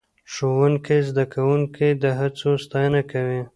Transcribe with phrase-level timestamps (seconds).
[0.33, 3.41] ښوونکی زده کوونکي د هڅو ستاینه کوي